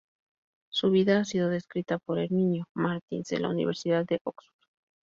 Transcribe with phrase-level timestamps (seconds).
[0.71, 4.55] Su vida ha sido descrita por Herminio Martins de la Universidad de Oxford.